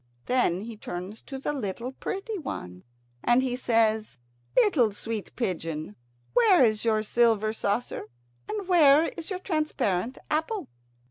[0.25, 2.83] Then he turns to the little pretty one,
[3.23, 4.17] and he says:
[4.57, 5.95] "Little sweet pigeon,
[6.33, 8.05] where is your silver saucer,
[8.49, 10.69] and where is your transparent apple?"